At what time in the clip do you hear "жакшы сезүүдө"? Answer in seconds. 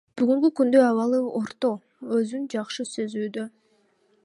2.57-3.47